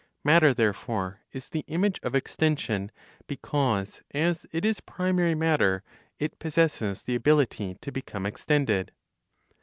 [0.23, 2.91] Matter therefore, is the image of extension,
[3.27, 5.83] because as it is primary matter,
[6.17, 8.93] it possesses the ability to become extended.